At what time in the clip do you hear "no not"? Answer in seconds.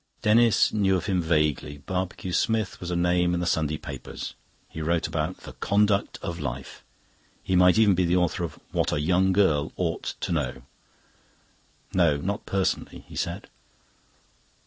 11.93-12.47